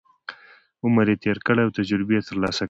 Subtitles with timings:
[0.85, 2.59] عمر یې تېر کړی او تجربې یې ترلاسه کړي.